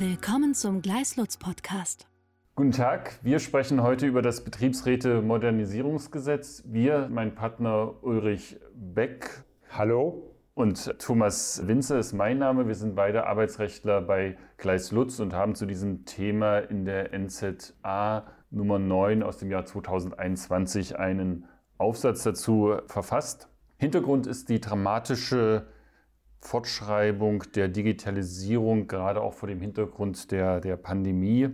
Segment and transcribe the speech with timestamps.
[0.00, 2.06] Willkommen zum Gleislutz Podcast.
[2.54, 6.62] Guten Tag, wir sprechen heute über das Betriebsräte-Modernisierungsgesetz.
[6.66, 9.42] Wir, mein Partner Ulrich Beck.
[9.70, 10.36] Hallo.
[10.54, 12.68] Und Thomas Winzer ist mein Name.
[12.68, 18.78] Wir sind beide Arbeitsrechtler bei Gleislutz und haben zu diesem Thema in der NZA Nummer
[18.78, 23.48] 9 aus dem Jahr 2021 einen Aufsatz dazu verfasst.
[23.78, 25.66] Hintergrund ist die dramatische
[26.40, 31.50] Fortschreibung der Digitalisierung, gerade auch vor dem Hintergrund der, der Pandemie.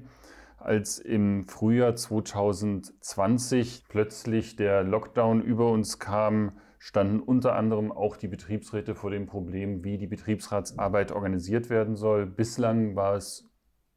[0.59, 8.29] Als im Frühjahr 2020 plötzlich der Lockdown über uns kam, standen unter anderem auch die
[8.29, 12.27] Betriebsräte vor dem Problem, wie die Betriebsratsarbeit organisiert werden soll.
[12.27, 13.51] Bislang war es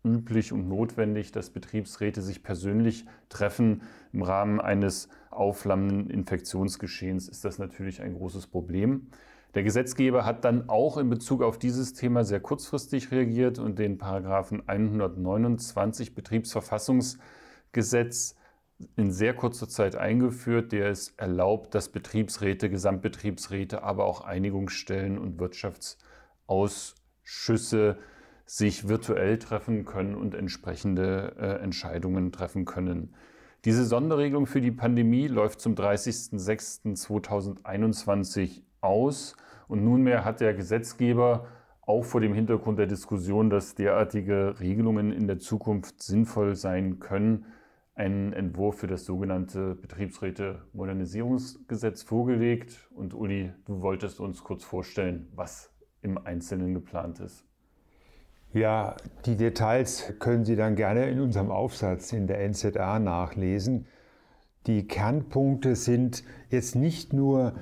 [0.05, 3.83] üblich und notwendig, dass Betriebsräte sich persönlich treffen.
[4.13, 9.09] Im Rahmen eines aufflammenden Infektionsgeschehens ist das natürlich ein großes Problem.
[9.57, 13.97] Der Gesetzgeber hat dann auch in Bezug auf dieses Thema sehr kurzfristig reagiert und den
[13.97, 18.35] Paragraphen 129 Betriebsverfassungsgesetz
[18.97, 25.39] in sehr kurzer Zeit eingeführt, der es erlaubt, dass Betriebsräte, Gesamtbetriebsräte, aber auch Einigungsstellen und
[25.39, 27.97] Wirtschaftsausschüsse
[28.45, 33.15] sich virtuell treffen können und entsprechende äh, Entscheidungen treffen können.
[33.65, 39.35] Diese Sonderregelung für die Pandemie läuft zum 30.06.2021 aus.
[39.67, 41.47] Und nunmehr hat der Gesetzgeber
[41.81, 47.45] auch vor dem Hintergrund der Diskussion, dass derartige Regelungen in der Zukunft sinnvoll sein können,
[47.95, 52.89] einen Entwurf für das sogenannte Betriebsräte-Modernisierungsgesetz vorgelegt.
[52.93, 55.71] Und Uli, du wolltest uns kurz vorstellen, was
[56.01, 57.45] im Einzelnen geplant ist.
[58.53, 63.87] Ja, die Details können Sie dann gerne in unserem Aufsatz in der NZA nachlesen.
[64.67, 67.55] Die Kernpunkte sind jetzt nicht nur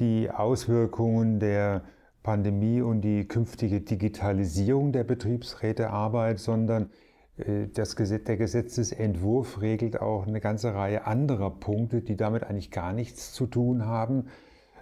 [0.00, 1.82] die Auswirkungen der
[2.22, 6.90] Pandemie und die künftige Digitalisierung der Betriebsrätearbeit, sondern
[7.36, 12.70] äh, das Gesetz, der Gesetzesentwurf regelt auch eine ganze Reihe anderer Punkte, die damit eigentlich
[12.70, 14.26] gar nichts zu tun haben.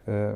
[0.07, 0.35] Äh,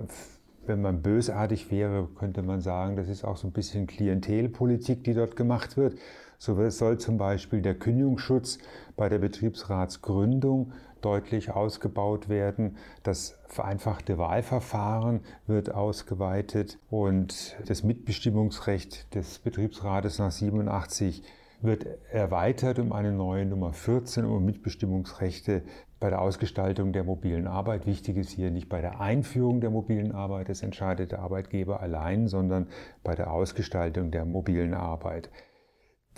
[0.65, 5.15] wenn man bösartig wäre, könnte man sagen, das ist auch so ein bisschen Klientelpolitik, die
[5.15, 5.99] dort gemacht wird.
[6.45, 8.59] So soll zum Beispiel der Kündigungsschutz
[8.97, 12.79] bei der Betriebsratsgründung deutlich ausgebaut werden.
[13.05, 21.23] Das vereinfachte Wahlverfahren wird ausgeweitet und das Mitbestimmungsrecht des Betriebsrates nach 87
[21.61, 25.63] wird erweitert um eine neue Nummer 14 um Mitbestimmungsrechte
[26.01, 27.87] bei der Ausgestaltung der mobilen Arbeit.
[27.87, 32.27] Wichtig ist hier nicht bei der Einführung der mobilen Arbeit, das entscheidet der Arbeitgeber allein,
[32.27, 32.67] sondern
[33.05, 35.31] bei der Ausgestaltung der mobilen Arbeit.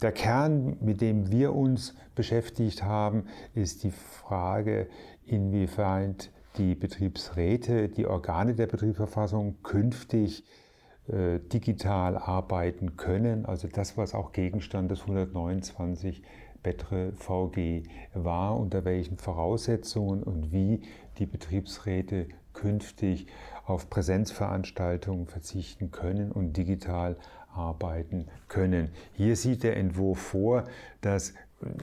[0.03, 3.25] Der Kern, mit dem wir uns beschäftigt haben,
[3.55, 4.88] ist die Frage,
[5.25, 10.44] inwieweit die Betriebsräte, die Organe der Betriebsverfassung künftig
[11.09, 13.47] äh, digital arbeiten können.
[13.47, 16.22] Also das, was auch Gegenstand des 129
[16.62, 17.82] Betre VG
[18.15, 20.81] war, unter welchen Voraussetzungen und wie
[21.19, 23.26] die Betriebsräte künftig
[23.66, 27.16] auf Präsenzveranstaltungen verzichten können und digital
[27.54, 28.91] arbeiten können.
[29.12, 30.65] Hier sieht der Entwurf vor,
[31.00, 31.34] dass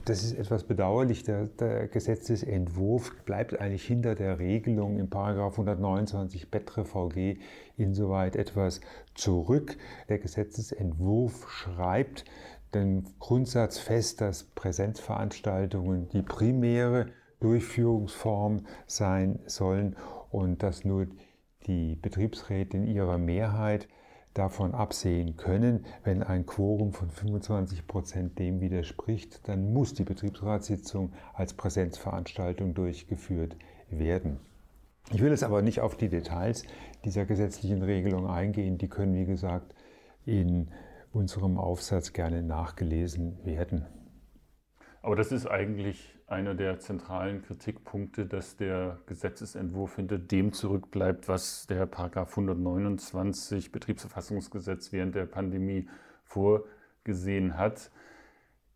[0.04, 1.24] das ist etwas bedauerlich.
[1.24, 7.38] Der, der, Gesetzesentwurf bleibt eigentlich hinter der Regelung im Paragraph 129 Betre VG
[7.76, 8.80] insoweit etwas
[9.14, 9.76] zurück.
[10.08, 12.24] Der Gesetzesentwurf schreibt
[12.74, 17.06] den Grundsatz fest, dass Präsenzveranstaltungen die primäre
[17.40, 19.96] Durchführungsform sein sollen
[20.30, 21.08] und dass nur
[21.66, 23.88] die Betriebsräte in ihrer Mehrheit
[24.34, 31.12] davon absehen können, wenn ein Quorum von 25 Prozent dem widerspricht, dann muss die Betriebsratssitzung
[31.34, 33.56] als Präsenzveranstaltung durchgeführt
[33.90, 34.38] werden.
[35.10, 36.64] Ich will jetzt aber nicht auf die Details
[37.04, 38.78] dieser gesetzlichen Regelung eingehen.
[38.78, 39.74] Die können, wie gesagt,
[40.24, 40.68] in
[41.12, 43.86] unserem Aufsatz gerne nachgelesen werden.
[45.02, 51.66] Aber das ist eigentlich einer der zentralen Kritikpunkte, dass der Gesetzesentwurf hinter dem zurückbleibt, was
[51.66, 55.88] der Paragraph 129 Betriebsverfassungsgesetz während der Pandemie
[56.24, 57.90] vorgesehen hat.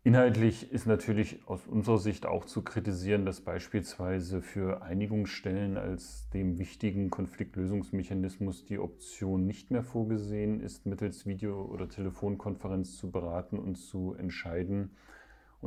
[0.03, 6.59] Inhaltlich ist natürlich aus unserer Sicht auch zu kritisieren, dass beispielsweise für Einigungsstellen als dem
[6.59, 13.75] wichtigen Konfliktlösungsmechanismus die Option nicht mehr vorgesehen ist, mittels Video- oder Telefonkonferenz zu beraten und
[13.75, 14.91] zu entscheiden.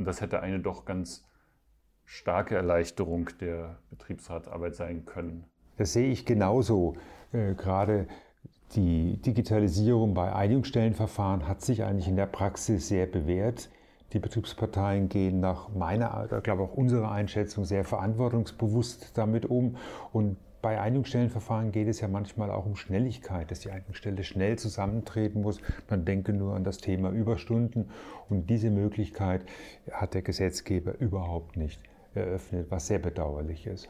[0.00, 1.26] Und das hätte eine doch ganz
[2.06, 5.44] starke Erleichterung der Betriebsratsarbeit sein können.
[5.76, 6.94] Das sehe ich genauso.
[7.32, 8.08] Äh, gerade
[8.72, 13.68] die Digitalisierung bei Einigungsstellenverfahren hat sich eigentlich in der Praxis sehr bewährt.
[14.14, 19.76] Die Betriebsparteien gehen nach meiner, ich glaube auch unserer Einschätzung sehr verantwortungsbewusst damit um
[20.14, 25.42] und bei Einigungsstellenverfahren geht es ja manchmal auch um Schnelligkeit, dass die Einigungsstelle schnell zusammentreten
[25.42, 25.60] muss.
[25.88, 27.90] Man denke nur an das Thema Überstunden.
[28.28, 29.46] Und diese Möglichkeit
[29.90, 31.80] hat der Gesetzgeber überhaupt nicht
[32.14, 33.88] eröffnet, was sehr bedauerlich ist.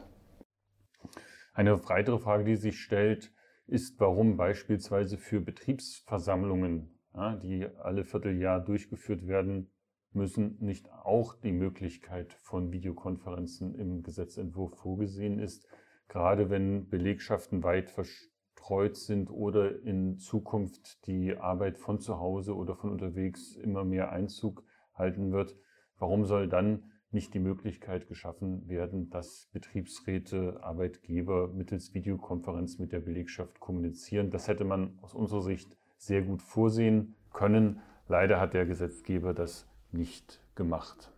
[1.55, 3.33] Eine weitere Frage, die sich stellt,
[3.67, 6.99] ist, warum beispielsweise für Betriebsversammlungen,
[7.43, 9.71] die alle Vierteljahr durchgeführt werden
[10.13, 15.69] müssen, nicht auch die Möglichkeit von Videokonferenzen im Gesetzentwurf vorgesehen ist,
[16.11, 22.75] gerade wenn Belegschaften weit verstreut sind oder in Zukunft die Arbeit von zu Hause oder
[22.75, 25.57] von unterwegs immer mehr Einzug halten wird.
[25.99, 33.01] Warum soll dann nicht die Möglichkeit geschaffen werden, dass Betriebsräte, Arbeitgeber mittels Videokonferenz mit der
[33.01, 34.31] Belegschaft kommunizieren.
[34.31, 37.81] Das hätte man aus unserer Sicht sehr gut vorsehen können.
[38.07, 41.13] Leider hat der Gesetzgeber das nicht gemacht.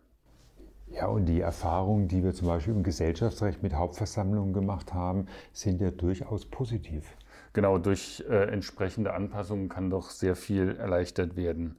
[0.95, 5.81] Ja, und die Erfahrungen, die wir zum Beispiel im Gesellschaftsrecht mit Hauptversammlungen gemacht haben, sind
[5.81, 7.17] ja durchaus positiv.
[7.51, 11.77] Genau, durch äh, entsprechende Anpassungen kann doch sehr viel erleichtert werden.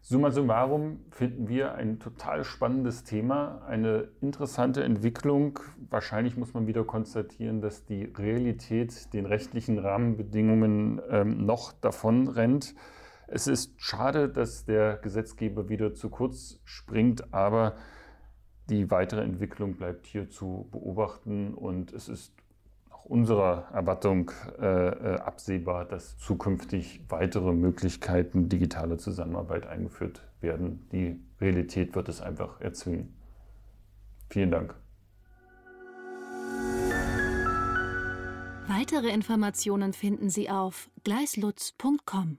[0.00, 5.58] Summa summarum finden wir ein total spannendes Thema, eine interessante Entwicklung.
[5.90, 12.76] Wahrscheinlich muss man wieder konstatieren, dass die Realität den rechtlichen Rahmenbedingungen ähm, noch davon rennt.
[13.26, 17.74] Es ist schade, dass der Gesetzgeber wieder zu kurz springt, aber
[18.68, 22.32] die weitere Entwicklung bleibt hier zu beobachten und es ist
[22.90, 24.30] nach unserer Erwartung
[24.60, 30.86] äh, äh, absehbar, dass zukünftig weitere Möglichkeiten digitaler Zusammenarbeit eingeführt werden.
[30.92, 33.14] Die Realität wird es einfach erzwingen.
[34.30, 34.74] Vielen Dank.
[38.68, 42.38] Weitere Informationen finden Sie auf gleislutz.com.